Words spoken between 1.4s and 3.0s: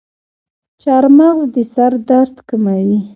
د سر درد کموي.